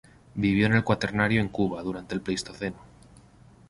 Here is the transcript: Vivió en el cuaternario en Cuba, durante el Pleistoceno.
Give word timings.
Vivió 0.33 0.65
en 0.65 0.73
el 0.73 0.83
cuaternario 0.83 1.41
en 1.41 1.49
Cuba, 1.49 1.83
durante 1.83 2.15
el 2.15 2.21
Pleistoceno. 2.21 2.77